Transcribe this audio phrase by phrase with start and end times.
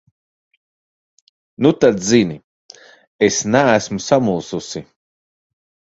[1.65, 2.37] Nu tad zini:
[3.29, 4.87] es neesmu samulsusi.